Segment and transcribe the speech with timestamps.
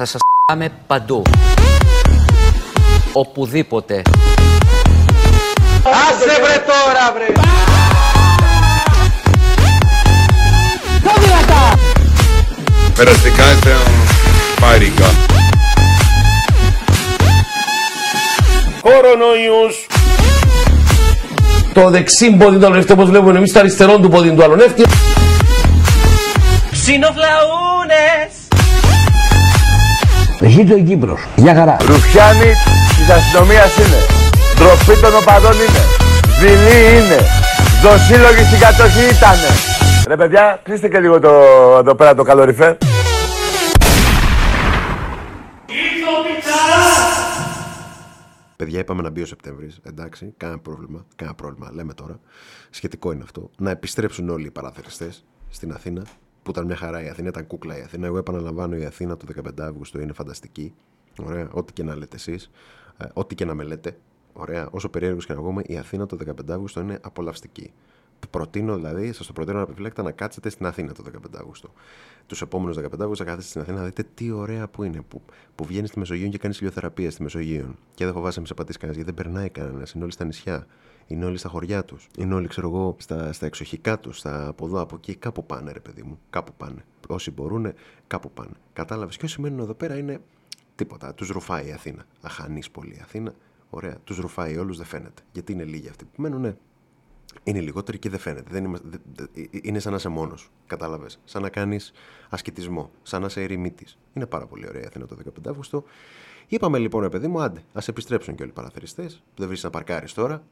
[0.00, 1.22] Θα σας πάμε παντού.
[3.12, 4.02] Οπουδήποτε.
[5.82, 7.26] Άσε βρε τώρα βρε!
[12.96, 13.76] Περαστικά είστε
[14.60, 15.10] πάρικα.
[18.80, 19.87] Κορονοϊούς!
[21.82, 24.84] Το δεξί πόδι του αλωνεύτη όπως βλέπουμε εμείς το αριστερό του πόδι του αλωνεύτη.
[26.70, 28.30] Ψινοφλαούνες!
[30.40, 31.20] Ζήτω η Κύπρος.
[31.36, 31.76] Για χαρά.
[31.86, 32.52] Ρουφιάνοι
[32.98, 34.00] της αστυνομίας είναι.
[34.56, 35.82] Ντροπή των οπαδών είναι.
[36.40, 37.18] Δειλή είναι.
[37.82, 39.50] Δοσύλλογοι στην κατοχή ήτανε.
[40.08, 41.30] Ρε παιδιά, κλείστε και λίγο το,
[41.78, 42.72] εδώ πέρα το καλοριφέρ.
[48.58, 49.80] Παιδιά, είπαμε να μπει ο Σεπτέμβρης.
[49.82, 51.06] Εντάξει, κανένα πρόβλημα.
[51.16, 52.20] Κανένα πρόβλημα, λέμε τώρα.
[52.70, 53.50] Σχετικό είναι αυτό.
[53.58, 56.06] Να επιστρέψουν όλοι οι παραθεριστές στην Αθήνα,
[56.42, 57.02] που ήταν μια χαρά.
[57.02, 58.06] Η Αθήνα ήταν κούκλα η Αθήνα.
[58.06, 60.74] Εγώ επαναλαμβάνω, η Αθήνα το 15 Αύγουστο είναι φανταστική.
[61.20, 62.50] Ωραία, ό,τι και να λέτε εσείς,
[63.12, 63.98] ό,τι και να με λέτε.
[64.32, 67.72] Ωραία, όσο περίεργος και να βγούμε, η Αθήνα το 15 Αύγουστο είναι απολαυστική.
[68.30, 71.72] Προτείνω δηλαδή, σας το προτείνω επιφυλάκτα να κάτσετε στην Αθήνα το 15 Αύγουστο.
[72.26, 75.00] Τους επόμενους 15 Αύγουστο να κάθεστε στην Αθήνα να δείτε τι ωραία που είναι.
[75.08, 75.22] Που,
[75.54, 77.74] που βγαίνει στη Μεσογείο και κάνεις ηλιοθεραπεία στη Μεσογείο.
[77.94, 79.92] Και δεν φοβάσαι να σε πατήσει κανένας γιατί δεν περνάει κανένας.
[79.92, 80.66] Είναι όλοι στα νησιά.
[81.06, 82.08] Είναι όλοι στα χωριά τους.
[82.18, 84.18] Είναι όλοι, ξέρω εγώ, στα, στα εξοχικά τους.
[84.18, 85.14] Στα από εδώ, από εκεί.
[85.14, 86.18] Κάπου πάνε, ρε παιδί μου.
[86.30, 86.84] Κάπου πάνε.
[87.08, 87.72] Όσοι μπορούν,
[88.06, 88.52] κάπου πάνε.
[88.72, 89.16] Κατάλαβες.
[89.16, 90.20] Και όσοι μένουν εδώ πέρα είναι
[90.74, 91.14] τίποτα.
[91.14, 92.04] Τους ρουφάει η Αθήνα.
[92.20, 93.34] Αχανή πολύ η Αθήνα.
[93.70, 93.96] Ωραία.
[94.04, 95.22] Τους ρουφάει όλους, δεν φαίνεται.
[95.32, 96.56] Γιατί είναι λίγοι αυτοί που μένουν,
[97.42, 98.50] είναι λιγότεροι και δεν φαίνεται.
[98.50, 100.50] Δεν είμαστε, δε, δε, είναι σαν να είσαι μόνος.
[100.66, 101.20] Κατάλαβες.
[101.24, 101.92] Σαν να κάνεις
[102.28, 102.90] ασκητισμό.
[103.02, 103.98] Σαν να είσαι ερημίτης.
[104.12, 105.84] Είναι πάρα πολύ ωραία η Αθήνα το 15 Αύγουστο.
[106.46, 109.22] Είπαμε λοιπόν, ρε παιδί μου, άντε, ας επιστρέψουν και όλοι οι παραθεριστές.
[109.36, 110.42] Δεν βρεις να παρκάρεις τώρα.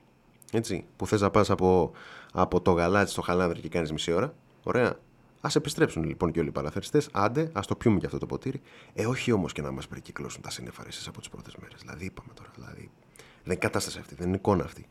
[0.53, 0.85] Έτσι.
[0.97, 1.93] Που θες να πας από,
[2.33, 4.35] από το γαλάτσι στο χαλάνδρι και κάνεις μισή ώρα.
[4.63, 4.99] Ωραία.
[5.41, 7.09] Α επιστρέψουν λοιπόν και όλοι οι παραθεριστές.
[7.13, 8.61] Άντε, ας το πιούμε και αυτό το ποτήρι.
[8.95, 11.81] Ε, όχι όμως και να μας περικυκλώσουν τα σύννεφα από τις πρώτες μέρες.
[11.81, 12.51] Δηλαδή, είπαμε τώρα.
[12.55, 14.87] Δηλαδή, δεν είναι κατάσταση αυτή, δεν είναι εικόνα αυτή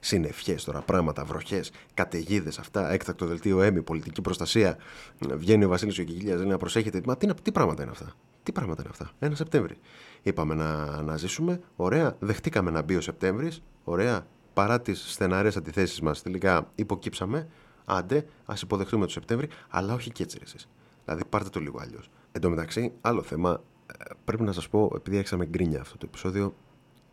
[0.00, 4.76] συννεφιές τώρα, πράγματα, βροχές, καταιγίδες, αυτά, έκτακτο δελτίο έμι, πολιτική προστασία.
[5.18, 7.00] Βγαίνει ο Βασίλης ο Κικίλιας, λέει να προσέχετε.
[7.04, 8.12] Μα τι, τι πράγματα είναι αυτά;
[8.42, 9.76] Τι πράγματα είναι αυτά; Ένα Σεπτέμβρη.
[10.22, 11.60] Είπαμε να, να ζήσουμε.
[11.76, 12.16] Ωραία.
[12.18, 13.62] Δεχτήκαμε να μπει ο Σεπτέμβρης.
[13.84, 14.26] Ωραία.
[14.54, 17.48] Παρά τις στεναρές αντιθέσεις μας, τελικά υποκύψαμε.
[17.84, 20.68] Άντε, ας υποδεχτούμε το Σεπτέμβρη, αλλά όχι και έτσι εσείς.
[21.04, 22.10] Δηλαδή, πάρτε το λίγο αλλιώς.
[22.32, 23.62] Εν τω μεταξύ, άλλο θέμα.
[23.98, 26.54] Ε, πρέπει να σας πω, επειδή έξαμε γκρίνια αυτό το επεισόδιο,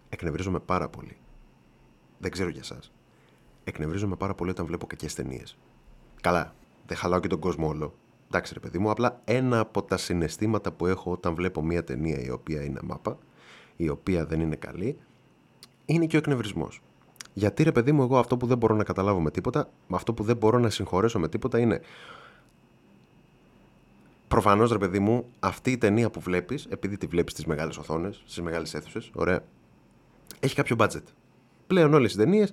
[0.10, 1.18] εκνευρίζομαι πάρα πολύ.
[2.20, 2.92] Δεν ξέρω για εσάς.
[3.64, 5.58] Εκνευρίζομαι πάρα πολύ όταν βλέπω κακές ταινίες.
[6.22, 6.56] Καλά,
[6.88, 7.94] δεν χαλάω και τον κόσμο όλο.
[8.28, 12.20] Εντάξει, ρε παιδί μου, απλά ένα από τα συναισθήματα που έχω όταν βλέπω μια ταινία
[12.20, 13.18] η οποία είναι μάπα,
[13.76, 14.98] η οποία δεν είναι καλή,
[15.86, 16.82] είναι και ο εκνευρισμός.
[17.34, 20.24] Γιατί ρε παιδί μου, εγώ αυτό που δεν μπορώ να καταλάβω με τίποτα, αυτό που
[20.24, 21.82] δεν μπορώ να συγχωρέσω με τίποτα είναι.
[24.28, 28.22] Προφανώς, ρε παιδί μου, αυτή η ταινία που βλέπεις, επειδή τη βλέπεις στις μεγάλες οθόνες,
[28.26, 29.44] στις μεγάλες αίθουσες, ωραία,
[30.40, 31.04] έχει κάποιο budget
[31.68, 32.52] πλέον όλες οι ταινίες,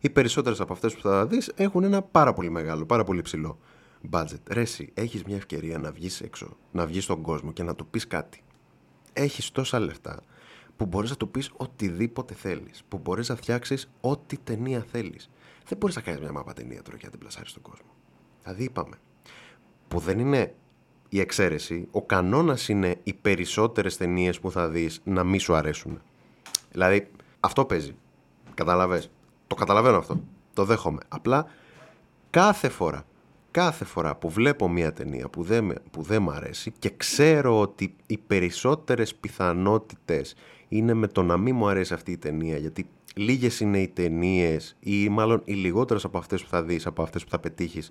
[0.00, 3.58] οι περισσότερες από αυτές που θα δεις, έχουν ένα πάρα πολύ μεγάλο, πάρα πολύ ψηλό
[4.10, 4.40] budget.
[4.48, 7.86] Ρε, εσύ, έχεις μια ευκαιρία να βγεις έξω, να βγεις στον κόσμο και να του
[7.86, 8.42] πεις κάτι.
[9.12, 10.20] Έχεις τόσα λεφτά
[10.76, 15.30] που μπορείς να του πεις οτιδήποτε θέλεις, που μπορείς να φτιάξεις ό,τι ταινία θέλεις.
[15.68, 17.88] Δεν μπορείς να κάνεις μια μάπα ταινία τώρα και να την πλασάρεις στον κόσμο.
[18.42, 18.96] Δηλαδή, είπαμε,
[19.88, 20.54] που δεν είναι
[21.08, 26.00] η εξαίρεση, ο κανόνας είναι οι περισσότερες ταινίες που θα δεις να μη σου αρέσουν.
[26.70, 27.10] Δηλαδή,
[27.40, 27.96] αυτό παίζει.
[28.54, 29.04] Καταλαβέ.
[29.46, 30.20] Το καταλαβαίνω αυτό.
[30.52, 31.00] Το δέχομαι.
[31.08, 31.46] Απλά
[32.30, 33.04] κάθε φορά,
[33.50, 37.96] κάθε φορά που βλέπω μια ταινία που δεν, που δεν μ' αρέσει και ξέρω ότι
[38.06, 40.34] οι περισσότερες πιθανότητες
[40.68, 44.76] είναι με το να μην μου αρέσει αυτή η ταινία γιατί λίγες είναι οι ταινίες
[44.80, 47.90] ή μάλλον οι λιγότερες από αυτές που θα δεις, από αυτές που θα πετύχεις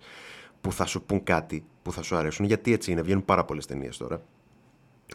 [0.62, 2.45] που θα σου πούν κάτι που θα σου αρέσουν.
[2.45, 4.22] Γιατί έτσι είναι, βγαίνουν πάρα πολλές ταινίες τώρα.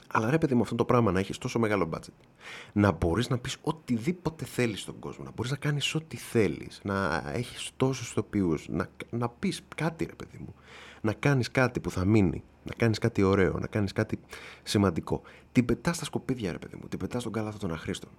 [0.06, 2.26] Αλλά ρε παιδί μου, αυτό το πράγμα να έχεις τόσο μεγάλο budget.
[2.72, 5.24] Να μπορείς να πεις οτιδήποτε θέλεις στον κόσμο.
[5.24, 6.80] Να μπορείς να κάνεις ό,τι θέλεις.
[6.82, 8.68] Να έχεις τόσους τοπίους.
[8.68, 10.54] Να, να πεις κάτι, ρε παιδί μου.
[11.00, 12.42] Να κάνεις κάτι που θα μείνει.
[12.64, 13.58] Να κάνεις κάτι ωραίο.
[13.58, 14.18] Να κάνεις κάτι
[14.62, 15.22] σημαντικό.
[15.52, 16.88] Την πετάς στα σκουπίδια, ρε παιδί μου.
[16.88, 18.10] Την πετάς στον κάλαθο των αχρήστων.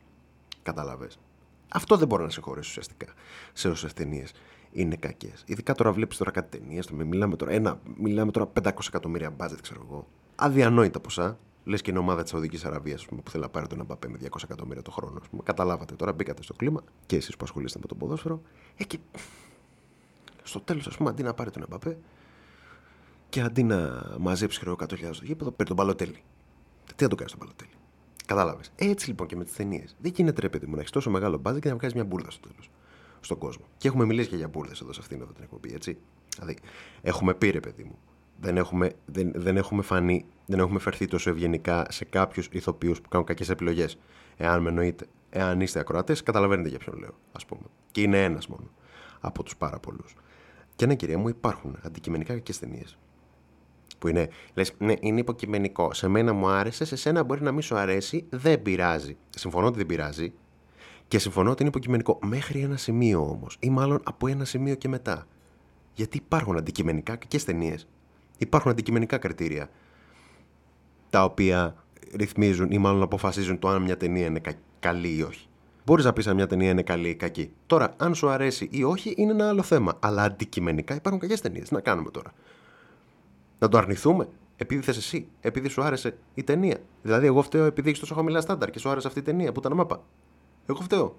[0.64, 1.08] Κατάλαβε.
[1.72, 3.14] Αυτό δεν μπορώ να συγχωρήσω ουσιαστικά
[3.54, 4.34] σε όσες ταινίες
[4.72, 5.44] είναι κακές.
[5.46, 6.90] Ειδικά τώρα βλέπεις τώρα κάτι ταινίες.
[6.90, 10.08] Μιλάμε τώρα, ένα, μιλάμε τώρα 500 εκατομμύρια budget, ξέρω εγώ.
[10.36, 11.38] Αδιανόητα ποσά.
[11.69, 14.44] Λες και είναι ομάδα της Σαουδικής Αραβίας που θέλει να πάρει τον Εμπαπέ με 200
[14.44, 15.21] εκατομμύρια το χρόνο.
[15.44, 18.42] Καταλάβατε τώρα, μπήκατε στο κλίμα και εσείς που ασχολείστε με το ποδόσφαιρο.
[18.77, 19.00] Ε, και
[20.44, 21.98] στο τέλος, ας πούμε, αντί να πάρει τον Εμπαπέ
[23.30, 26.24] και αντί να μαζέψει χρέο 100.000 στο γήπεδο, παίρνει τον Παλωτέλη.
[26.95, 27.71] Τι να το κάνεις τον Παλωτέλη.
[28.25, 28.71] Κατάλαβες.
[28.75, 29.95] Έτσι λοιπόν και με τις ταινίες.
[30.01, 32.31] Δεν γίνεται ρε παιδί μου να έχεις τόσο μεγάλο μπάζι και να βγάζεις μια μπουρδα
[32.31, 32.69] στο τέλος
[33.21, 33.66] στον κόσμο.
[33.77, 35.98] Και έχουμε μιλήσει και για μπουρδε εδώ σε αυτήν εδώ την εκπομπή, έτσι.
[36.36, 36.57] Δηλαδή,
[37.01, 37.98] έχουμε πει ρε παιδί μου.
[38.42, 43.10] Δεν έχουμε, δεν, δεν έχουμε φανεί, δεν έχουμε φερθεί τόσο ευγενικά σε κάποιους ηθοποιούς που
[43.10, 44.00] κάνουν κακές επιλογές.
[44.38, 47.62] Εάν με εννοείτε, εάν είστε ακροατές, καταλαβαίνετε για ποιον λέω, ας πούμε.
[47.92, 48.70] Και είναι ένας μόνο
[49.20, 50.16] από τους πάρα πολλούς.
[50.76, 52.98] Και ναι, κυρία μου, υπάρχουν αντικειμενικά κακέ ταινίες.
[54.00, 55.94] Που είναι, λες, ναι, είναι υποκειμενικό.
[55.94, 59.18] Σε μένα μου άρεσε, σε σένα μπορεί να μην σου αρέσει, δεν πειράζει.
[59.30, 60.34] Συμφωνώ ότι δεν πειράζει.
[61.08, 62.20] Και συμφωνώ ότι είναι υποκειμενικό.
[62.22, 63.58] Μέχρι ένα σημείο όμως.
[63.60, 65.28] Ή μάλλον από ένα σημείο και μετά.
[65.94, 67.88] Γιατί υπάρχουν αντικειμενικά κακές ταινίες.
[68.40, 69.70] Υπάρχουν αντικειμενικά κριτήρια.
[71.10, 71.76] Τα οποία
[72.16, 75.48] ρυθμίζουν ή μάλλον αποφασίζουν το αν μια ταινία είναι κα- καλή ή όχι.
[75.86, 77.52] Μπορείς να πεις αν μια ταινία είναι καλή ή κακή.
[77.66, 79.98] Τώρα, αν σου αρέσει ή όχι, είναι ένα άλλο θέμα.
[80.00, 81.68] Αλλά αντικειμενικά υπάρχουν κακές ταινίες.
[81.68, 82.34] Τι να κάνουμε τώρα.
[83.60, 84.28] Να το αρνηθούμε.
[84.56, 86.78] Επειδή θες εσύ, επειδή σου άρεσε η ταινία.
[87.02, 89.60] Δηλαδή, εγώ φταίω επειδή έχεις τόσο χαμηλά στάνταρ και σου άρεσε αυτή η ταινία που
[89.60, 90.04] ήταν μάπα.
[90.66, 91.18] Εγώ φταίω.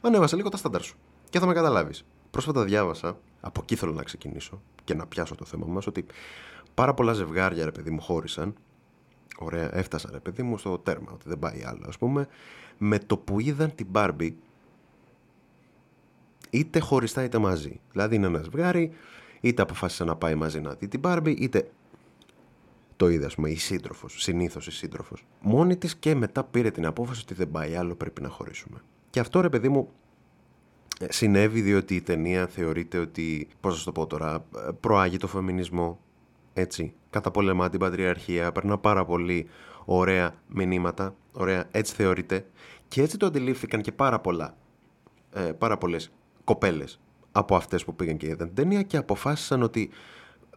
[0.00, 0.96] Ανέβασε λίγο τα στάνταρ σου
[1.30, 2.04] και θα με καταλάβεις.
[2.30, 6.06] Πρόσφατα διάβασα, από εκεί θέλω να ξεκινήσω και να πιάσω το θέμα μας, ότι
[6.74, 8.54] πάρα πολλά ζευγάρια, ρε παιδί μου, χώρισαν.
[9.38, 12.28] Ωραία, έφτασαν, ρε παιδί μου, στο τέρμα, ότι δεν πάει άλλο, ας πούμε,
[12.78, 14.32] με το που είδαν την Barbie
[16.50, 17.80] είτε χωριστά είτε μαζί.
[17.92, 18.92] Δηλαδή είναι ένα ζευγάρι,
[19.40, 21.70] είτε αποφάσισε να πάει μαζί να δει την Barbie, είτε
[22.96, 25.26] το είδε, ας πούμε, η σύντροφος, συνήθως η σύντροφος.
[25.40, 28.82] Μόνη της και μετά πήρε την απόφαση ότι δεν πάει άλλο, πρέπει να χωρίσουμε.
[29.10, 29.88] Και αυτό ρε παιδί μου
[31.00, 35.16] ε, συνέβη διότι η ταινία θεωρείται ότι, πώς να σου το πω τώρα, ε, προάγει
[35.16, 36.00] το φεμινισμό.
[36.54, 36.94] Έτσι.
[37.10, 39.48] Καταπολεμά την πατριαρχία, περνά πάρα πολύ
[39.84, 41.14] ωραία μηνύματα.
[41.32, 42.46] Ωραία, έτσι θεωρείται.
[42.88, 44.56] Και έτσι το αντιλήφθηκαν και πάρα πολλά.
[45.32, 46.12] Ε, πάρα πολλές
[46.44, 47.00] κοπέλες
[47.32, 49.90] από αυτές που πήγαν και είδαν την ταινία και αποφάσισαν ότι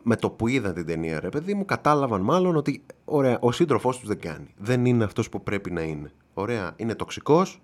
[0.04, 3.98] με το που είδαν την ταινία, ρε παιδί μου, κατάλαβαν μάλλον ότι ωραία, ο σύντροφός
[3.98, 4.54] τους δεν κάνει.
[4.58, 6.12] Δεν είναι αυτός που πρέπει να είναι.
[6.34, 7.62] Ωραία, είναι τοξικός,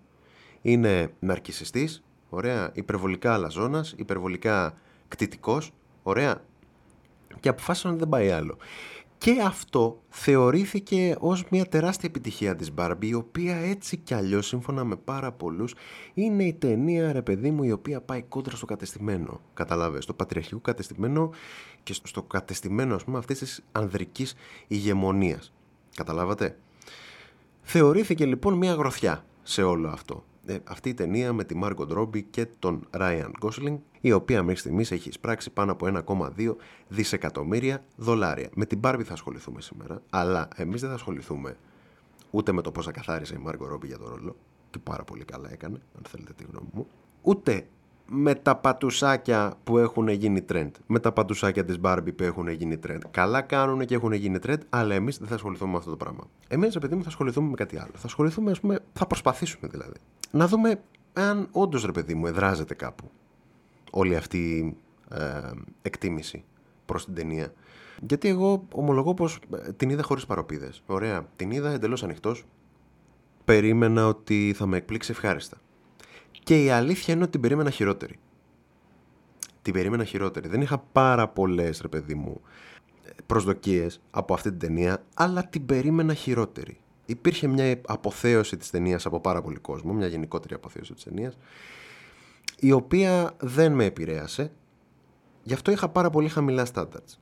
[0.61, 4.73] είναι ναρκισιστής, ωραία, υπερβολικά αλαζόνας, υπερβολικά
[5.07, 5.71] κτητικός,
[6.03, 6.43] ωραία,
[7.39, 8.57] και αποφάσισαν ότι δεν πάει άλλο.
[9.17, 14.83] Και αυτό θεωρήθηκε ως μια τεράστια επιτυχία της Barbie, η οποία έτσι κι αλλιώς, σύμφωνα
[14.83, 15.75] με πάρα πολλούς,
[16.13, 19.41] είναι η ταινία, ρε παιδί μου, η οποία πάει κόντρα στο κατεστημένο.
[19.53, 21.31] Καταλάβες, στο πατριαρχικό κατεστημένο
[21.83, 24.35] και στο κατεστημένο, ας πούμε, αυτής της ανδρικής
[24.67, 25.53] ηγεμονίας.
[25.95, 26.57] Καταλάβατε;
[27.61, 30.23] Θεωρήθηκε λοιπόν μια γροθιά σε όλο αυτό.
[30.45, 34.59] Ε, αυτή η ταινία με τη Margot Robbie και τον Ryan Gosling, η οποία μέχρι
[34.59, 35.87] στιγμής έχει εισπράξει πάνω από
[36.37, 36.55] 1,2
[36.87, 38.49] δισεκατομμύρια δολάρια.
[38.55, 41.57] Με την Barbie θα ασχοληθούμε σήμερα, αλλά εμείς δεν θα ασχοληθούμε
[42.31, 44.35] ούτε με το πώς καθάρισε η Margot Robbie για το ρόλο,
[44.69, 46.87] και πάρα πολύ καλά έκανε, αν θέλετε τη γνώμη μου,
[47.21, 47.67] ούτε
[48.09, 50.71] με τα πατουσάκια που έχουν γίνει trend.
[50.87, 52.99] Με τα πατουσάκια της Barbie που έχουν γίνει trend.
[53.11, 56.23] Καλά κάνουν και έχουν γίνει trend, αλλά εμείς δεν θα ασχοληθούμε με αυτό το πράγμα.
[56.47, 57.91] Εμείς, επειδή μου, θα ασχοληθούμε με κάτι άλλο.
[57.93, 59.97] Θα ασχοληθούμε, ας πούμε, θα προσπαθήσουμε δηλαδή.
[60.35, 60.81] Να δούμε
[61.13, 63.11] αν όντως ρε παιδί μου εδράζεται κάπου
[63.91, 64.77] όλη αυτή η
[65.15, 65.51] ε,
[65.81, 66.43] εκτίμηση
[66.85, 67.53] προς την ταινία.
[68.07, 70.83] Γιατί εγώ ομολογώ πως ε, την είδα χωρίς παροπίδες.
[70.85, 72.45] Ωραία, την είδα εντελώς ανοιχτός.
[73.45, 75.57] Περίμενα ότι θα με εκπλήξει ευχάριστα.
[76.43, 78.19] Και η αλήθεια είναι ότι την περίμενα χειρότερη.
[79.61, 80.47] Την περίμενα χειρότερη.
[80.47, 82.41] Δεν είχα πάρα πολλές, ρε παιδί μου,
[83.25, 86.77] προσδοκίες από αυτή την ταινία, αλλά την περίμενα χειρότερη.
[87.05, 91.37] Υπήρχε μια αποθέωση της ταινίας από πάρα πολύ κόσμο, μια γενικότερη αποθέωση της ταινίας,
[92.59, 94.51] η οποία δεν με επηρέασε.
[95.43, 97.17] Γι' αυτό είχα πάρα πολύ χαμηλά standards.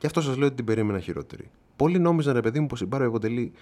[0.00, 1.50] Γι' αυτό σας λέω ότι την περίμενα χειρότερη.
[1.76, 3.52] Πολλοί νόμιζαν, ρε παιδί μου, πως η Barbie αποτελεί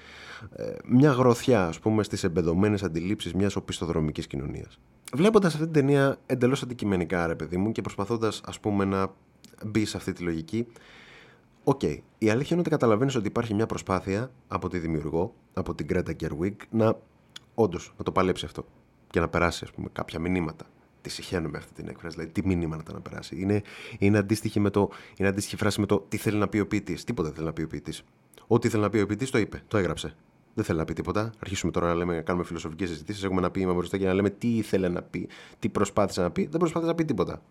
[0.56, 4.78] ε, μια γροθιά, ας πούμε, στις εμπεδομένε αντιλήψεις μιας οπισθοδρομικής κοινωνίας.
[5.14, 9.14] Βλέποντας αυτή την ταινία εντελώς αντικειμενικά, ρε παιδί μου, και προσπαθώντας, ας πούμε, να
[9.66, 10.66] μπει σε αυτή τη λογική,
[11.64, 11.80] OK.
[11.82, 11.98] Okay.
[12.18, 16.12] Η αλήθεια είναι ότι καταλαβαίνεις ότι υπάρχει μια προσπάθεια από τη δημιουργό, από την Greta
[16.22, 16.96] Gerwig, να
[17.54, 18.64] όντως να το παλέψει αυτό
[19.10, 20.66] και να περάσει, ας πούμε, κάποια μηνύματα.
[21.00, 23.40] Τη συχαίνω αυτή την έκφραση, δηλαδή τι μηνύματα να περάσει.
[23.40, 23.62] Είναι,
[23.98, 27.04] είναι, αντίστοιχη με το, είναι αντίστοιχη φράση με το τι θέλει να πει ο ποιητής.
[27.04, 28.02] Τίποτα δεν θέλει να πει ο ποιητής.
[28.46, 30.14] Ό,τι θέλει να πει ο ποιητής το είπε, το έγραψε.
[30.54, 31.32] Δεν θέλει να πει τίποτα.
[31.38, 33.22] Αρχίσουμε τώρα να λέμε, να κάνουμε φιλοσοφικές συζητήσεις.
[33.22, 35.28] Έχουμε ένα ποίημα μπροστά και να λέμε τι ήθελε να πει,
[35.58, 36.46] τι προσπάθησε να πει.
[36.46, 37.42] Δεν προσπάθησε να πει τίποτα.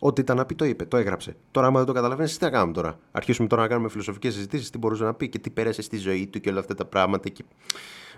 [0.00, 1.36] Ό,τι ήταν να πει, το είπε, το έγραψε.
[1.50, 4.70] Τώρα, άμα δεν το καταλαβαίνεις, τι θα κάνουμε τώρα; Αρχίσουμε τώρα να κάνουμε φιλοσοφικές συζητήσεις,
[4.70, 7.28] τι μπορούσε να πει και τι πέρασε στη ζωή του και όλα αυτά τα πράγματα.
[7.28, 7.44] Και...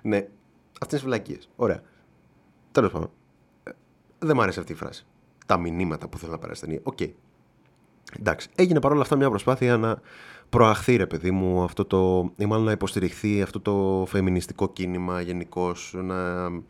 [0.03, 0.29] Ναι,
[0.81, 1.49] αυτές τις βλακείες.
[1.57, 1.83] Ωραία.
[2.73, 3.11] Τέλος πάντων.
[3.63, 3.71] Ε,
[4.19, 5.07] δεν μου άρεσε αυτή η φράση.
[5.47, 6.81] Τα μηνύματα που θέλει να περάσει η ταινία.
[6.83, 6.97] OK.
[7.01, 7.11] Okay.
[8.19, 8.49] Εντάξει.
[8.55, 10.01] Έγινε παρόλα αυτά μια προσπάθεια να
[10.49, 15.97] προαχθεί, ρε παιδί μου, αυτό το, ή μάλλον να υποστηριχθεί αυτό το φεμινιστικό κίνημα γενικώς,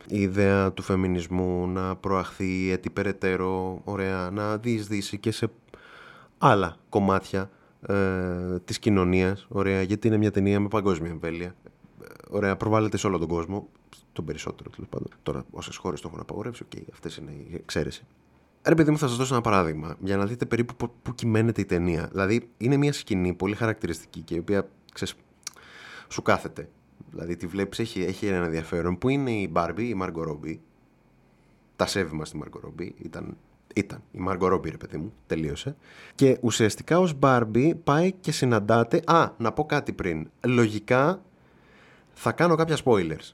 [0.07, 5.51] η ιδέα του φεμινισμού να προαχθεί έτσι περαιτέρω, ωραία, να διεισδύσει και σε
[6.37, 7.49] άλλα κομμάτια
[7.87, 11.55] ε, της κοινωνίας, ωραία, γιατί είναι μια ταινία με παγκόσμια εμβέλεια.
[12.29, 13.67] Ωραία, προβάλλεται σε όλο τον κόσμο,
[14.13, 15.07] τον περισσότερο τέλος πάντων.
[15.23, 18.03] Τώρα, όσες χώρες το έχουν απαγορεύσει, OK, okay, αυτές είναι η εξαίρεση.
[18.63, 21.61] Ρε παιδί μου, θα σας δώσω ένα παράδειγμα για να δείτε περίπου πού- πού κυμαίνεται
[21.61, 22.07] η ταινία.
[22.11, 25.15] Δηλαδή, είναι μια σκηνή πολύ χαρακτηριστική και η οποία ξέρεις,
[26.07, 26.69] σου κάθεται.
[27.11, 28.97] Δηλαδή, τη βλέπεις, έχει, έχει ένα ενδιαφέρον.
[28.97, 30.61] Που είναι η Μπάρμπι, η Μάργκο Ρόμπι;
[31.75, 32.95] Τα σέβη μας στη Μάργκο Ρόμπι.
[32.97, 33.37] Ήταν,
[33.75, 35.13] ήταν η Μάργκο Ρόμπι, ρε παιδί μου.
[35.27, 35.75] Τελείωσε.
[36.15, 39.01] Και ουσιαστικά ως Μπάρμπι πάει και συναντάται.
[39.05, 40.29] Α, να πω κάτι πριν.
[40.45, 41.21] Λογικά
[42.13, 43.33] θα κάνω κάποια spoilers.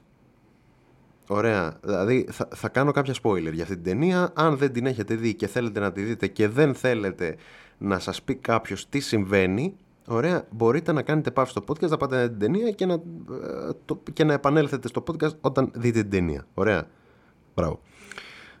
[1.28, 1.78] Ωραία.
[1.82, 4.32] Δηλαδή θα, θα κάνω κάποια spoiler για αυτή την ταινία.
[4.34, 7.36] Αν δεν την έχετε δει και θέλετε να τη δείτε και δεν θέλετε
[7.78, 12.16] να σας πει κάποιος τι συμβαίνει, ωραία, μπορείτε να κάνετε παύση στο podcast, να πάτε
[12.16, 12.98] να δείτε την ταινία και να, ε,
[13.84, 16.46] το, και να επανέλθετε στο podcast όταν δείτε την ταινία.
[16.54, 16.86] Ωραία.
[17.54, 17.80] Μπράβο.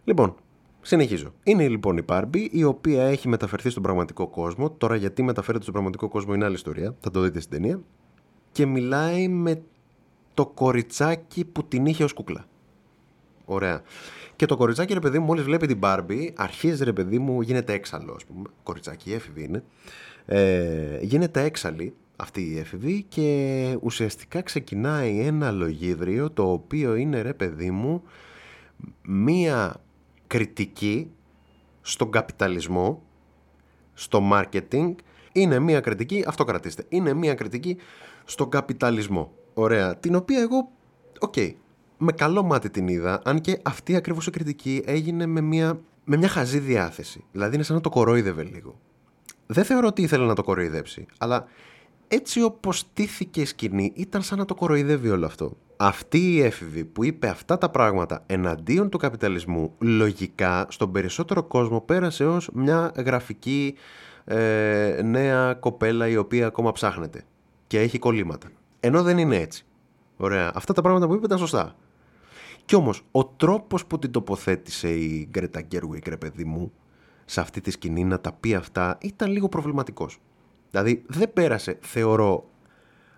[0.04, 0.34] Λοιπόν,
[0.80, 1.34] συνεχίζω.
[1.42, 4.70] Είναι λοιπόν η Barbie η οποία έχει μεταφερθεί στον πραγματικό κόσμο.
[4.70, 6.94] Τώρα γιατί μεταφέρεται στον πραγματικό κόσμο είναι άλλη ιστορία.
[7.00, 7.80] Θα το δείτε στην ταινία.
[8.52, 9.62] Και μιλάει με
[10.34, 12.44] το κοριτσάκι που την είχε ως κούκλα.
[13.46, 13.82] Ωραία.
[14.36, 17.72] Και το κοριτσάκι, ρε παιδί μου, μόλις βλέπει την Barbie, αρχίζει ρε παιδί μου, γίνεται
[17.72, 18.44] έξαλλο, ας πούμε.
[18.62, 19.62] Κοριτσάκι, έφηβη είναι.
[20.26, 27.34] Ε, γίνεται έξαλλη αυτή η έφηβη και ουσιαστικά ξεκινάει ένα λογίδριο το οποίο είναι ρε
[27.34, 28.02] παιδί μου
[29.02, 29.80] μία
[30.26, 31.10] κριτική
[31.80, 33.02] στον καπιταλισμό,
[33.94, 34.94] στο marketing,
[35.32, 37.76] είναι μία κριτική, αυτό κρατήστε, είναι μία κριτική
[38.24, 39.32] στον καπιταλισμό.
[39.54, 40.70] Ωραία, την οποία εγώ,
[41.18, 41.34] οκ,
[41.98, 46.16] με καλό μάτι την είδα, αν και αυτή ακριβώς η κριτική έγινε με μια, με
[46.16, 47.24] μια χαζή διάθεση.
[47.32, 48.78] Δηλαδή είναι σαν να το κορόιδευε λίγο.
[49.46, 51.46] Δεν θεωρώ ότι ήθελε να το κοροϊδέψει, αλλά
[52.08, 55.56] έτσι όπως στήθηκε η σκηνή ήταν σαν να το κοροϊδεύει όλο αυτό.
[55.76, 61.80] Αυτή η έφηβη που είπε αυτά τα πράγματα εναντίον του καπιταλισμού λογικά στον περισσότερο κόσμο
[61.80, 63.74] πέρασε ως μια γραφική
[64.24, 67.24] ε, νέα κοπέλα η οποία ακόμα ψάχνεται
[67.66, 68.48] και έχει κολλήματα.
[68.80, 69.64] Ενώ δεν είναι έτσι.
[70.16, 70.52] Ωραία.
[70.54, 71.76] Αυτά τα πράγματα που είπε ήταν σωστά.
[72.66, 76.72] Κι όμως ο τρόπος που την τοποθέτησε η Γκρέτα Γκέρουικ ρε παιδί μου
[77.24, 80.18] σε αυτή τη σκηνή να τα πει αυτά ήταν λίγο προβληματικός.
[80.70, 82.48] Δηλαδή δεν πέρασε, θεωρώ,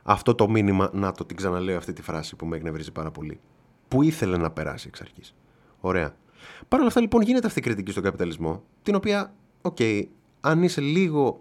[0.03, 3.41] αυτό το μήνυμα, να το την ξαναλέω αυτή τη φράση που με εκνευρίζει πάρα πολύ,
[3.89, 5.35] που ήθελε να περάσει εξ αρχής.
[5.81, 6.15] Ωραία.
[6.69, 9.79] Παρ' όλα αυτά λοιπόν γίνεται αυτή η κριτική στον καπιταλισμό, την οποία, οκ,
[10.41, 11.41] αν είσαι λίγο,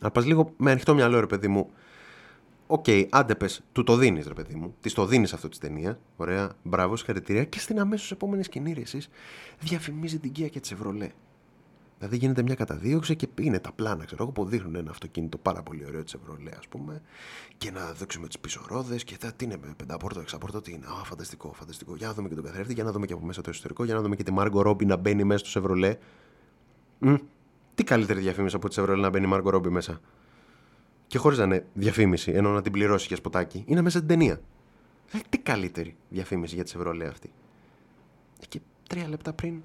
[0.00, 1.70] αν πας λίγο με ανοιχτό μυαλό ρε παιδί μου,
[2.74, 4.74] OK, okay, άντε πες, του το δίνεις, ρε παιδί μου.
[4.80, 5.98] Της το δίνεις αυτό της ταινίας.
[6.16, 7.44] Ωραία, μπράβο, συγχαρητήρια.
[7.44, 9.08] Και στην αμέσως επόμενη σκηνή, ρε, εσείς,
[9.60, 11.08] διαφημίζει την Kia και τη Chevrolet.
[11.98, 15.62] Δηλαδή γίνεται μια καταδίωξη και είναι τα πλάνα, ξέρω εγώ, που δείχνουν ένα αυτοκίνητο πάρα
[15.62, 17.02] πολύ ωραίο της Chevrolet, ας πούμε,
[17.58, 20.86] και να δείξουμε τις πίσω ρόδε και θα, τι είναι, με πενταπόρτο, εξαπόρτο, τι είναι.
[20.86, 21.96] Α, φανταστικό, φανταστικό.
[21.96, 23.94] Για να δούμε και τον καθρέφτη, για να δούμε και από μέσα το εσωτερικό, για
[23.94, 25.94] να δούμε και τη Margot Robbie να μπαίνει μέσα στο Chevrolet.
[26.98, 27.14] Μ,
[27.74, 30.00] τι καλύτερη διαφήμιση από τη Chevrolet να μπαίνει η Margot Robbie μέσα.
[31.12, 34.40] Και χωρίς να είναι διαφήμιση, ενώ να την πληρώσει για σποτάκι, είναι μέσα στην ταινία.
[35.12, 37.30] Ε, τι καλύτερη διαφήμιση για τη Chevrolet αυτή.
[38.40, 39.62] Ε, Και τρία λεπτά πριν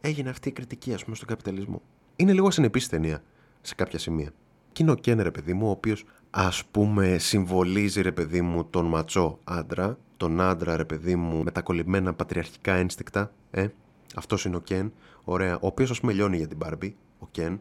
[0.00, 1.82] έγινε αυτή η κριτική, ας πούμε, στον καπιταλισμό.
[2.16, 3.22] Είναι λίγο ασυνεπή η ταινία
[3.60, 4.30] σε κάποια σημεία.
[4.72, 8.64] Και είναι ο Κέν, ρε παιδί μου, ο οποίος ας πούμε συμβολίζει, ρε παιδί μου,
[8.64, 13.32] τον ματσό άντρα, τον άντρα, ρε παιδί μου, με τα κολλημένα πατριαρχικά ένστικτα.
[13.50, 13.68] Ε,
[14.14, 14.92] αυτός είναι ο Κέν.
[15.24, 15.54] Ωραία.
[15.54, 17.60] Ο οποίος, ας πούμε, λιώνει για την Μπάρμπι, ο Κέν,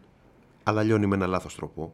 [0.64, 1.94] αλλά λιώνει με ένα λάθος τρόπο.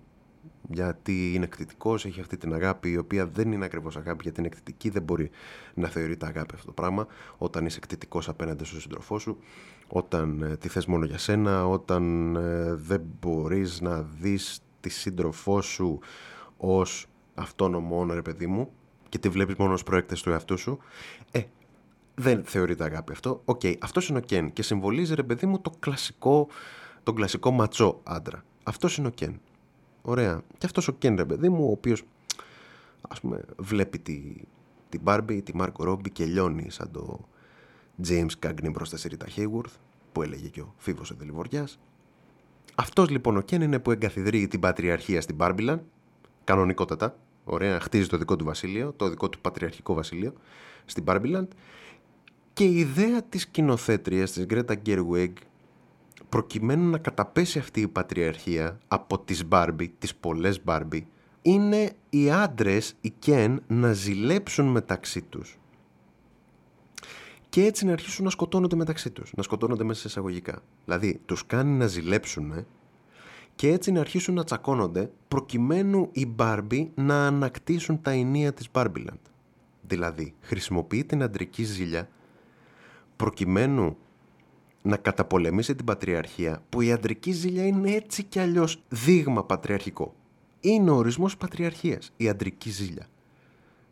[0.67, 4.47] Γιατί είναι εκτιτικό, έχει αυτή την αγάπη η οποία δεν είναι ακριβώς αγάπη, γιατί είναι
[4.47, 5.29] εκτιτική, δεν μπορεί
[5.73, 7.07] να θεωρείται αγάπη αυτό το πράγμα.
[7.37, 9.37] Όταν είσαι κτητικός απέναντι στον σύντροφό σου,
[9.87, 15.61] όταν ε, τη θες μόνο για σένα, όταν ε, δεν μπορείς να δεις τη σύντροφό
[15.61, 15.99] σου
[16.57, 18.71] ως αυτόνομο ον, ρε παιδί μου,
[19.09, 20.79] και τη βλέπεις μόνο ως προέκταση του εαυτού σου,
[21.31, 21.41] ε,
[22.15, 23.41] δεν θεωρείται αγάπη αυτό.
[23.45, 26.47] Οκ, αυτός είναι ο Κεν και συμβολίζει, ρε παιδί μου, το κλασικό,
[27.03, 28.43] τον κλασικό ματσό άντρα.
[28.63, 29.39] Αυτός είναι ο Κεν.
[30.09, 30.41] Ωραία.
[30.57, 32.03] Και αυτός ο Κεν, ρε παιδί μου, ο οποίος,
[33.09, 34.35] ας πούμε, βλέπει τη,
[34.89, 37.19] την Barbie, τη Marco Robbie και λιώνει σαν το
[38.07, 39.73] James Cagney μπροστά στη Rita Hayworth,
[40.11, 41.79] που έλεγε και ο Φίβος Εδελιβοριάς.
[42.75, 45.83] Αυτός λοιπόν ο Κεν είναι που εγκαθιδρύει την πατριαρχία στην Μπάρμπιλαν,
[46.43, 50.33] κανονικότατα, ωραία, χτίζει το δικό του βασίλειο, το δικό του πατριαρχικό βασίλειο,
[50.85, 51.51] στην Μπάρμπιλαντ.
[52.53, 55.31] Και η ιδέα της σκηνοθέτριας της Γκρέτα Gerwig
[56.29, 61.07] προκειμένου να καταπέσει αυτή η πατριαρχία από τις Μπάρμπι, τις πολλές Μπάρμπι,
[61.41, 65.57] είναι οι άντρες, οι Κεν, να ζηλέψουν μεταξύ τους.
[67.49, 70.61] Και έτσι να αρχίσουν να σκοτώνονται μεταξύ τους, να σκοτώνονται μέσα σε εισαγωγικά.
[70.85, 72.65] Δηλαδή, τους κάνει να ζηλέψουν
[73.55, 79.19] και έτσι να αρχίσουν να τσακώνονται προκειμένου οι Μπάρμπι να ανακτήσουν τα ενία της Μπάρμπιλαντ.
[79.81, 82.09] Δηλαδή, χρησιμοποιεί την αντρική ζήλια
[83.15, 83.97] προκειμένου
[84.87, 90.15] να καταπολεμήσει την πατριαρχία που η αντρική ζήλια είναι έτσι κι αλλιώς δείγμα πατριαρχικό.
[90.59, 93.07] Είναι ο ορισμός πατριαρχίας, η αντρική ζήλια.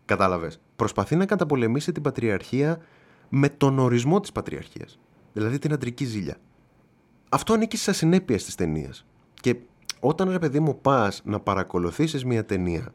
[0.06, 0.60] Κατάλαβες.
[0.76, 2.82] Προσπαθεί να καταπολεμήσει την πατριαρχία
[3.30, 5.00] με τον ορισμό της πατριαρχίας.
[5.34, 6.38] Δηλαδή την αντρική ζήλια.
[7.30, 9.06] Αυτό ανήκει στι ασυνέπειε της ταινίας.
[9.34, 9.56] Και
[10.00, 12.94] όταν ρε παιδί μου πας να παρακολουθήσεις μια ταινία,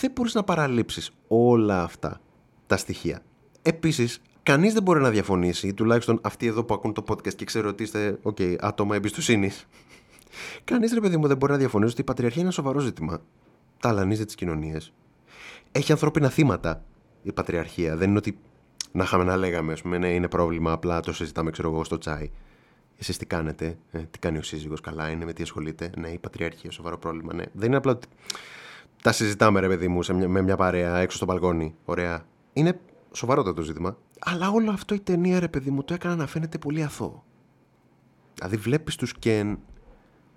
[0.00, 2.20] δεν μπορείς να παραλείψεις όλα αυτά
[2.66, 3.22] τα στοιχεία.
[3.62, 7.68] Επίσης, κανείς δεν μπορεί να διαφωνήσει, τουλάχιστον αυτοί εδώ που ακούν το podcast και ξέρω
[7.68, 9.66] ότι είστε okay, άτομα εμπιστοσύνης.
[10.64, 13.20] Κανείς ρε παιδί μου δεν μπορεί να διαφωνήσει ότι η πατριαρχία είναι ένα σοβαρό ζήτημα.
[13.80, 14.92] Ταλανίζει τις κοινωνίες.
[15.72, 16.84] Έχει ανθρώπινα θύματα
[17.22, 17.96] η πατριαρχία.
[17.96, 18.38] Δεν είναι ότι
[18.92, 21.98] να είχαμε να λέγαμε, ας πούμε, ναι, είναι πρόβλημα, απλά το συζητάμε, ξέρω εγώ, στο
[21.98, 22.30] τσάι.
[22.96, 25.90] Εσείς τι κάνετε, ε, τι κάνει ο σύζυγος, καλά είναι, με τι ασχολείται.
[25.96, 27.34] Ναι, η πατριαρχία, σοβαρό πρόβλημα.
[27.34, 27.44] Ναι.
[27.52, 28.08] Δεν είναι απλά ότι
[29.02, 31.74] τα συζητάμε, ρε παιδί μου, σε μια, με μια παρέα έξω στο μπαλκόνι.
[31.84, 32.24] Ωραία.
[32.52, 32.80] Είναι
[33.12, 33.96] σοβαρότατο ζήτημα.
[34.18, 37.24] Αλλά όλο αυτό η ταινία, ρε παιδί μου, το έκανα να φαίνεται πολύ αθώο.
[38.34, 39.58] Δηλαδή, βλέπεις τους Κεν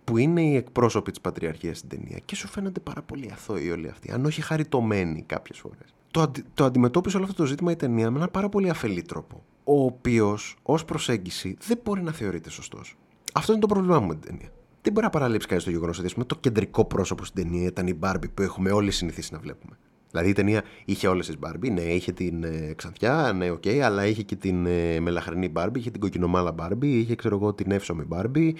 [0.03, 3.89] που είναι οι εκπρόσωποι της πατριαρχίας στην ταινία και σου φαίνονται πάρα πολύ αθώοι όλοι
[3.89, 5.93] αυτοί, αν όχι χαριτωμένοι κάποιες φορές.
[6.11, 9.01] Το, αντι, το αντιμετώπισε όλο αυτό το ζήτημα η ταινία με ένα πάρα πολύ αφελή
[9.01, 12.97] τρόπο, ο οποίος ως προσέγγιση δεν μπορεί να θεωρείται σωστός.
[13.33, 14.49] Αυτό είναι το πρόβλημά μου με την ταινία.
[14.81, 17.93] Δεν μπορεί να παραλείψει κανείς το γεγονός ότι το κεντρικό πρόσωπο στην ταινία ήταν η
[17.93, 19.77] Μπάρμπι που έχουμε όλοι συνηθίσει να βλέπουμε.
[20.13, 23.77] Δηλαδή η ταινία είχε όλες τις Μπάρμπι, ναι, είχε την ε, Ξανθιά, ναι, OK, okay,
[23.77, 27.71] αλλά είχε και την ε, μελαχρινή Μπάρμπι, είχε την κοκκινομάλλα Μπάρμπι, είχε ξέρω εγώ την
[27.71, 28.55] εύσωμη Μπάρμπι,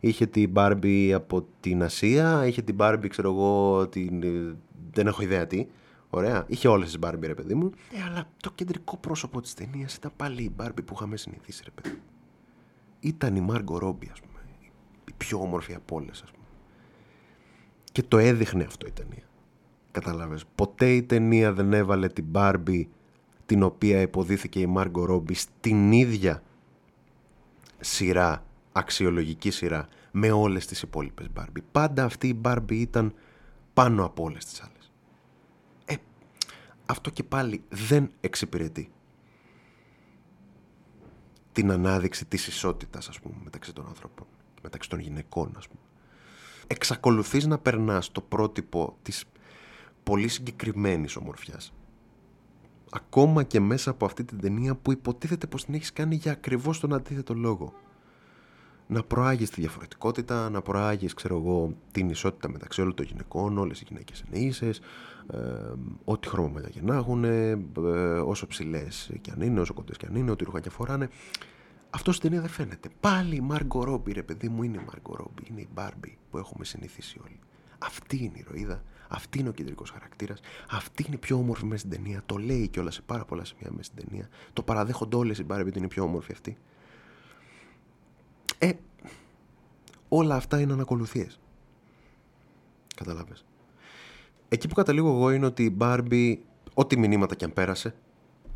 [0.00, 4.22] είχε την Μπάρμπι από την Ασία, είχε την Μπάρμπι, ξέρω εγώ, την.
[4.22, 4.56] Ε,
[4.90, 5.66] δεν έχω ιδέα τι.
[6.10, 6.44] Ωραία.
[6.46, 7.70] Είχε όλες τις Μπάρμπι, ρε παιδί μου.
[7.92, 11.70] Ε, αλλά το κεντρικό πρόσωπο της ταινίας ήταν πάλι η Μπάρμπι που είχαμε συνηθίσει, ρε
[11.70, 12.02] παιδί μου.
[13.00, 14.38] Ήταν η Μάργκο Ρόμπι, ας πούμε.
[15.08, 16.44] Η πιο όμορφη από όλες, ας πούμε.
[17.92, 19.27] Και το έδειχνε αυτό η ταινία.
[19.90, 20.44] Κατάλαβες.
[20.54, 22.88] Ποτέ η ταινία δεν έβαλε την Μπάρμπι
[23.46, 26.42] την οποία υποδίθηκε η Μάργκο Ρόμπι στην ίδια
[27.80, 31.62] σειρά, αξιολογική σειρά, με όλες τις υπόλοιπες Μπάρμπι.
[31.72, 33.14] Πάντα αυτή η Μπάρμπι ήταν
[33.74, 34.92] πάνω από όλες τις άλλες.
[35.84, 35.94] Ε,
[36.86, 38.90] αυτό και πάλι δεν εξυπηρετεί
[41.52, 44.26] την ανάδειξη της ισότητας, ας πούμε, μεταξύ των ανθρώπων,
[44.62, 45.80] μεταξύ των γυναικών, ας πούμε.
[46.66, 49.24] Εξακολουθείς να περνάς το πρότυπο της
[50.08, 51.72] πολύ συγκεκριμένης ομορφιάς.
[52.90, 56.80] Ακόμα και μέσα από αυτή την ταινία που υποτίθεται πως την έχεις κάνει για ακριβώς
[56.80, 57.72] τον αντίθετο λόγο.
[58.86, 63.80] Να προάγεις τη διαφορετικότητα, να προάγεις, ξέρω εγώ, την ισότητα μεταξύ όλων των γυναικών, όλες
[63.80, 64.80] οι γυναίκες είναι ίσες,
[65.32, 65.38] ε,
[66.04, 67.58] ό,τι χρώμα μαλλιά και να έχουν, ε,
[68.24, 71.08] όσο ψηλές και αν είναι, όσο κοντές και αν είναι, ό,τι ρούχα και φοράνε.
[71.90, 72.88] Αυτό στην ταινία δεν φαίνεται.
[73.00, 76.38] Πάλι η Μάργκο Ρόμπι, ρε παιδί μου, είναι η Μάργκο Ρόμπι, είναι η Μπάρμπι που
[76.38, 77.38] έχουμε συνηθίσει όλοι.
[77.78, 80.40] Αυτή είναι η ηρωίδα αυτή είναι ο κεντρικός χαρακτήρας.
[80.70, 82.22] Αυτή είναι η πιο όμορφη μέσα στην ταινία.
[82.26, 84.28] Το λέει κιόλας σε πάρα πολλά σημεία μέσα στην ταινία.
[84.52, 86.56] Το παραδέχονται όλες οι μπάρε ότι είναι η πιο όμορφη αυτή.
[88.58, 88.72] Ε,
[90.08, 91.40] όλα αυτά είναι ανακολουθίες.
[92.96, 93.34] Κατάλαβε.
[94.48, 96.44] Εκεί που καταλήγω εγώ είναι ότι η Μπάρμπι,
[96.74, 97.94] ό,τι μηνύματα κι αν πέρασε,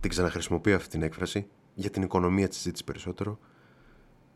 [0.01, 3.39] την ξαναχρησιμοποιώ αυτή την έκφραση, για την οικονομία της συζήτησης περισσότερο,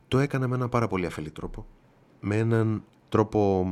[0.09, 1.67] το έκανα με έναν πάρα πολύ αφελή τρόπο.
[2.21, 3.71] Με έναν τρόπο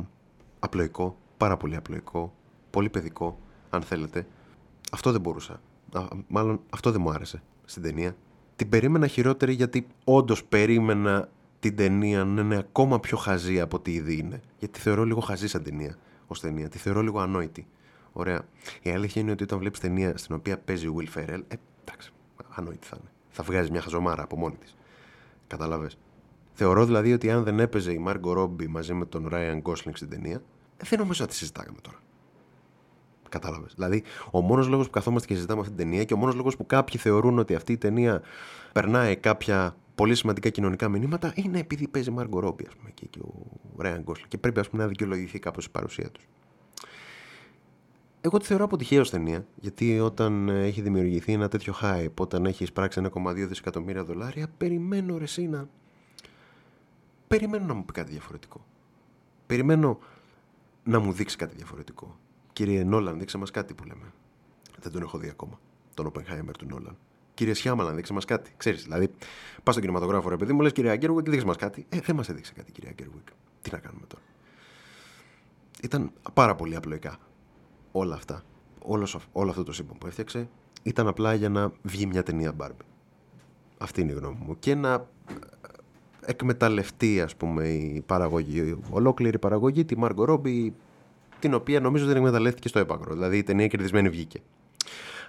[0.59, 2.33] απλοϊκό, πάρα πολύ απλοϊκό,
[2.69, 4.27] πολύ παιδικό, αν θέλετε.
[4.91, 5.61] Αυτό δεν μπορούσα.
[6.27, 8.15] μάλλον αυτό δεν μου άρεσε στην ταινία.
[8.55, 13.93] Την περίμενα χειρότερη γιατί όντως περίμενα την ταινία να είναι ακόμα πιο χαζή από ό,τι
[13.93, 14.41] ήδη είναι.
[14.59, 16.69] Γιατί τη θεωρώ λίγο χαζή σαν ταινία ως ταινία.
[16.69, 17.67] Τη θεωρώ λίγο ανόητη.
[18.11, 18.41] Ωραία.
[18.81, 22.11] Η αλήθεια είναι ότι όταν βλέπεις ταινία στην οποία παίζει ο Will Ferrell, ε, εντάξει,
[22.49, 23.09] ανόητη θα είναι.
[23.29, 24.75] Θα βγάζει μια χαζομάρα από μόνη της.
[25.47, 25.89] Καταλαβέ.
[26.53, 30.09] Θεωρώ δηλαδή ότι αν δεν έπαιζε η Margot Robbie μαζί με τον Ryan Gosling στην
[30.09, 30.41] ταινία,
[30.77, 31.97] δεν νομίζω να τη συζητάγαμε τώρα.
[33.29, 33.73] Κατάλαβες.
[33.75, 36.57] Δηλαδή, ο μόνος λόγος που καθόμαστε και συζητάμε αυτή την ταινία και ο μόνος λόγος
[36.57, 38.21] που κάποιοι θεωρούν ότι αυτή η ταινία
[38.73, 43.19] περνάει κάποια πολύ σημαντικά κοινωνικά μηνύματα είναι επειδή παίζει Μάργκο Ρόμπι, ας πούμε, και, και
[43.19, 43.33] ο
[43.77, 44.27] Ρέαν Γκόσλι.
[44.27, 46.27] Και πρέπει, ας πούμε, να δικαιολογηθεί κάπως η παρουσία τους.
[48.21, 52.63] Εγώ τη θεωρώ αποτυχία ω ταινία, γιατί όταν έχει δημιουργηθεί ένα τέτοιο hype, όταν έχει
[52.63, 55.67] εισπράξει 1,2 δισεκατομμύρια δολάρια, περιμένω ρε εσύ να.
[57.27, 58.65] Περιμένω να μου πει κάτι διαφορετικό.
[59.45, 59.99] Περιμένω
[60.85, 62.17] να μου δείξει κάτι διαφορετικό.
[62.53, 64.13] Κύριε Νόλαν, δείξε μας κάτι που λέμε.
[64.79, 65.59] Δεν τον έχω δει ακόμα.
[65.93, 66.97] Τον Oppenheimer του Νόλαν.
[67.33, 68.53] Κύριε Σιάμαλαν, δείξε μας κάτι.
[68.57, 69.07] Ξέρεις, δηλαδή,
[69.63, 71.85] πας στον κινηματογράφο, ρε παιδί μου, λες κυρία Γκέργουικ, δείξε μας κάτι.
[71.89, 73.27] Ε, δεν μας έδειξε κάτι, κυρία Γκέργουικ.
[73.61, 74.23] Τι να κάνουμε τώρα.
[75.81, 77.17] Ήταν πάρα πολύ απλοϊκά
[77.91, 78.43] όλα αυτά.
[78.79, 80.49] Όλος, όλο αυτό το σύμπαν που έφτιαξε
[80.83, 82.85] ήταν απλά για να βγει μια ταινία Barbie.
[83.77, 84.59] Αυτή είναι η γνώμη μου.
[84.59, 85.07] Και να
[86.25, 90.73] εκμεταλλευτεί ας πούμε η παραγωγή, η ολόκληρη παραγωγή, τη Μάργκο Ρόμπι,
[91.39, 93.13] την οποία νομίζω δεν εκμεταλλεύτηκε στο έπακρο.
[93.13, 94.39] Δηλαδή η ταινία κερδισμένη βγήκε.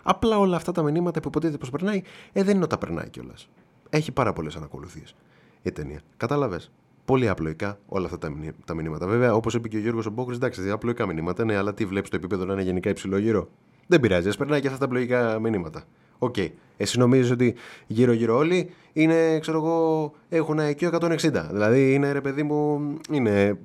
[0.02, 3.08] Απλά όλα αυτά τα μηνύματα που υποτίθεται πως περνάει, ε, δεν είναι ότι τα περνάει
[3.08, 3.48] κιόλας.
[3.90, 5.14] Έχει πάρα πολλές ανακολουθίες
[5.62, 6.00] η ταινία.
[6.16, 6.70] Κατάλαβες;
[7.06, 8.18] Πολύ απλοϊκά όλα αυτά
[8.64, 9.06] τα μηνύματα.
[9.06, 12.16] Βέβαια, όπως είπε και ο Γιώργος Ομπόκρης, εντάξει, απλοϊκά μηνύματα, ναι, αλλά τι βλέπεις το
[12.16, 13.48] επίπεδο να είναι γενικά υψηλό γύρω.
[13.86, 15.84] Δεν πειράζει, ας περνάει και αυτά τα απλοϊκά μηνύματα.
[16.18, 16.36] Οκ.
[16.76, 17.54] Εσύ νομίζεις ότι
[17.86, 21.16] γύρω-γύρω όλοι είναι, ξέρω εγώ, έχουν IQ 160.
[21.50, 23.58] Δηλαδή είναι, ρε παιδί μου, είναι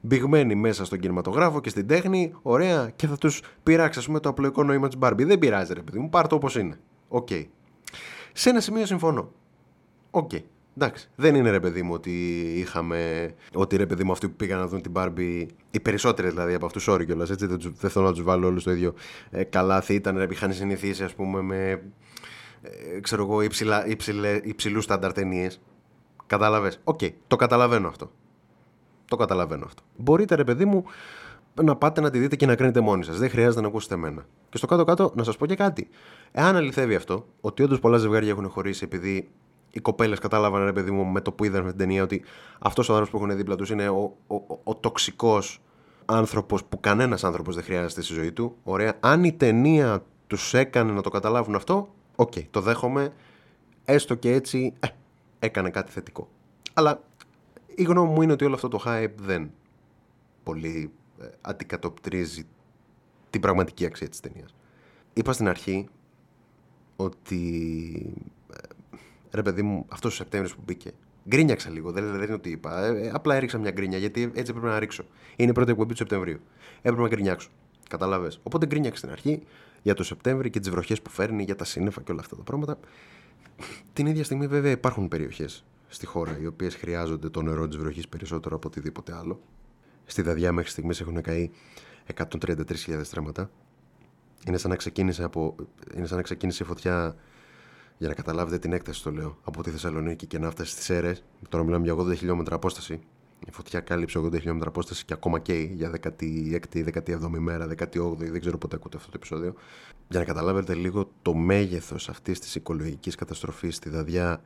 [0.00, 4.28] μπηγμένοι μέσα στον κινηματογράφο και στην τέχνη, ωραία, και θα τους πειράξει, ας πούμε, το
[4.28, 5.26] απλοϊκό νόημα της Barbie.
[5.26, 6.78] Δεν πειράζει, ρε παιδί μου, πάρ' το όπως είναι.
[7.08, 7.28] Οκ.
[8.32, 9.32] Σε ένα σημείο συμφωνώ.
[10.10, 10.30] Οκ.
[10.76, 11.08] Εντάξει.
[11.16, 12.10] Δεν είναι ρε παιδί μου ότι
[12.56, 13.30] είχαμε.
[13.54, 15.46] Ότι ρε παιδί μου αυτοί που πήγαν να δουν την Barbie.
[15.70, 17.30] Οι περισσότεροι δηλαδή από αυτούς όροι κιόλας.
[17.30, 18.94] Έτσι δεν, τους- δεν θέλω να τους βάλω όλους στο ίδιο
[19.30, 19.94] ε, καλάθι.
[19.94, 21.82] Ήταν ρε, είχαν συνηθίσει ας πούμε με.
[22.62, 25.60] Ε, ξέρω εγώ υψηλά, υψηλέ, υψηλούς στάνταρ ταινίες.
[26.26, 27.00] Κατάλαβες; Οκ.
[27.26, 28.10] Το καταλαβαίνω αυτό.
[29.08, 29.82] Το καταλαβαίνω αυτό.
[29.96, 30.84] Μπορείτε ρε παιδί μου
[31.62, 33.18] να πάτε να τη δείτε και να κρίνετε μόνοι σας.
[33.18, 34.26] Δεν χρειάζεται να ακούσετε εμένα.
[34.48, 35.88] Και στο κάτω-κάτω να σας πω και κάτι.
[36.32, 39.30] Εάν αληθεύει αυτό, ότι όντως πολλά ζευγάρια έχουν χωρίσει επειδή
[39.72, 42.24] οι κοπέλες κατάλαβαν, ρε παιδί μου, με το που είδαν την ταινία, ότι
[42.58, 45.60] αυτός ο άνθρωπος που έχουν δίπλα τους είναι ο, ο, ο, ο τοξικός
[46.04, 48.56] άνθρωπος που κανένας άνθρωπος δεν χρειάζεται στη ζωή του.
[48.62, 48.96] Ωραία.
[49.00, 53.12] Αν η ταινία τους έκανε να το καταλάβουν αυτό, οκ, το δέχομαι.
[53.84, 54.88] Έστω και έτσι ε,
[55.38, 56.28] έκανε κάτι θετικό.
[56.72, 57.02] Αλλά
[57.74, 59.50] η γνώμη μου είναι ότι όλο αυτό το hype δεν
[60.42, 62.46] πολύ ε, αντικατοπτρίζει
[63.30, 64.54] την πραγματική αξία της ταινίας.
[65.12, 65.88] Είπα στην αρχή
[66.96, 67.42] ότι
[68.41, 68.41] ε,
[69.32, 70.90] ρε παιδί μου, αυτός ο Σεπτέμβριος που μπήκε.
[71.28, 72.84] Γκρίνιαξα λίγο, δεν, δεν είναι ότι είπα.
[72.84, 75.04] Ε, ε, απλά έριξα μια γκρίνια γιατί έτσι έπρεπε να ρίξω.
[75.36, 76.40] Είναι η πρώτη εκπομπή του Σεπτεμβρίου.
[76.82, 77.48] Έπρεπε να γκρινιάξω.
[77.88, 78.40] Κατάλαβες.
[78.42, 79.42] Οπότε γκρίνιαξα στην αρχή
[79.82, 82.42] για το Σεπτέμβρη και τις βροχές που φέρνει, για τα σύννεφα και όλα αυτά τα
[82.42, 82.78] πράγματα.
[83.92, 88.08] Την ίδια στιγμή, βέβαια, υπάρχουν περιοχές στη χώρα οι οποίες χρειάζονται το νερό της βροχής
[88.08, 89.40] περισσότερο από οτιδήποτε άλλο.
[90.04, 91.50] Στη Δαδιά μέχρι στιγμής έχουν καεί
[92.14, 93.50] 133.000 στρέμματα.
[94.46, 95.54] Είναι σαν να ξεκίνησε, από,
[95.96, 97.16] είναι σαν να ξεκίνησε η φωτιά
[97.98, 101.14] για να καταλάβετε την έκταση, το λέω, από τη Θεσσαλονίκη και να φτάσει στις αίρε.
[101.48, 103.00] Τώρα μιλάμε για 80 χιλιόμετρα απόσταση.
[103.46, 108.40] Η φωτιά κάλυψε 80 χιλιόμετρα απόσταση και ακόμα καίει για 16η, 17η μέρα, 18η, δεν
[108.40, 109.54] ξέρω πότε ακούτε αυτό το επεισόδιο.
[110.08, 114.42] Για να καταλάβετε λίγο το μέγεθος αυτής της οικολογικής καταστροφής στη Δαδιά,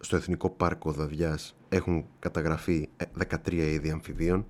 [0.00, 3.04] στο Εθνικό Πάρκο Δαδιάς έχουν καταγραφεί ε,
[3.44, 4.46] 13 είδη αμφιβίων,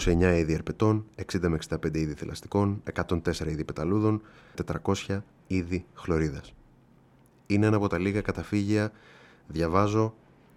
[0.00, 4.22] 29 είδη ερπετών, 60 με 65 είδη θηλαστικών, 104 είδη πεταλούδων,
[5.06, 6.54] 400 είδη χλωρίδας.
[7.46, 8.92] Είναι ένα από τα λίγα καταφύγια,
[9.46, 10.14] διαβάζω,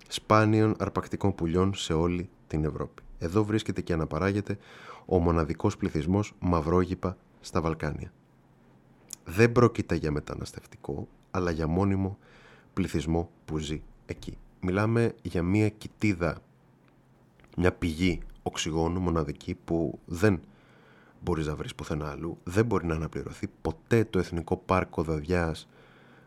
[0.08, 3.02] σπάνιων αρπακτικών πουλιών σε όλη την Ευρώπη.
[3.19, 4.58] Εδώ βρίσκεται και αναπαράγεται
[5.06, 8.12] ο μοναδικός πληθυσμός μαυρόγυπα στα Βαλκάνια.
[9.26, 12.17] Δεν πρόκειται για μεταναστευτικό, αλλά για μόνιμο
[12.74, 14.38] πληθυσμό που ζει εκεί.
[14.62, 16.38] Μιλάμε για μια κοιτίδα,
[17.58, 20.40] μια πηγή οξυγόνου μοναδική που δεν
[21.22, 25.68] μπορείς να βρεις πουθενά αλλού, δεν μπορεί να αναπληρωθεί ποτέ το Εθνικό Πάρκο Δαδιάς,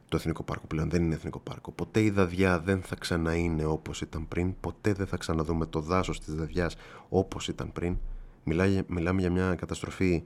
[0.09, 4.01] το Εθνικό Πάρκο πλέον δεν είναι Εθνικό Πάρκο, ποτέ η Δαδιά δεν θα ξαναείνε όπως
[4.01, 6.77] ήταν πριν, ποτέ δεν θα ξαναδούμε το δάσος της Δαδιάς
[7.09, 7.97] όπως ήταν πριν.
[8.45, 10.25] Μιλάμε, μιλάμε για μια καταστροφή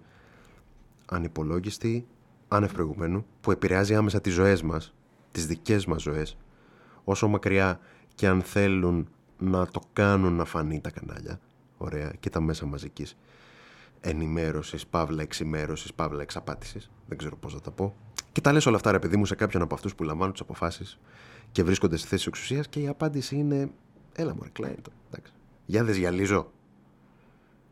[1.07, 2.07] ανυπολόγιστη,
[2.49, 4.95] άνευ προηγουμένου, που επηρεάζει άμεσα τις ζωές μας,
[5.33, 6.37] τις δικές μας ζωές,
[7.05, 7.81] όσο μακριά
[8.15, 11.41] και αν θέλουν να το κάνουν να φανεί τα κανάλια,
[11.83, 13.17] ωραία, και τα μέσα μαζικής
[14.01, 17.97] ενημέρωσης, παύλα εξημέρωσης, παύλα εξαπάτησης, δεν ξέρω πώς θα τα πω.
[18.33, 20.41] Και τα λες όλα αυτά ρε παιδί μου σε κάποιον από αυτούς που λαμβάνουν τις
[20.41, 20.99] αποφάσεις
[21.53, 23.71] και βρίσκονται στη θέση εξουσίας και η απάντηση είναι
[24.13, 25.33] έλα μωρέ κλάει το, εντάξει.
[25.67, 26.51] Για δες γυαλίζω.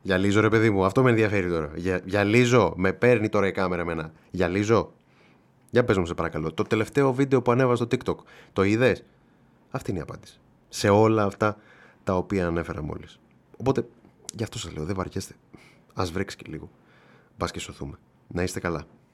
[0.03, 1.71] Γυαλίζω ρε παιδί μου, αυτό με ενδιαφέρει τώρα.
[1.75, 4.13] Για, γυαλίζω, με παίρνει τώρα η κάμερα εμένα.
[4.31, 4.93] Γυαλίζω.
[5.71, 6.53] Για πες μου σε παρακαλώ.
[6.53, 8.17] Το τελευταίο βίντεο που ανέβα στο TikTok,
[8.53, 9.05] το είδες;
[9.71, 10.41] Αυτή είναι η απάντηση.
[10.69, 11.57] Σε όλα αυτά
[12.05, 13.21] τα οποία ανέφερα μόλις.
[13.57, 13.87] Οπότε,
[14.35, 15.35] γι' αυτό σας λέω, δεν βαριέστε.
[15.95, 16.71] Ας βρέξεις και λίγο.
[17.37, 17.99] Μπας και σωθούμε.
[18.29, 18.87] Να είστε καλά.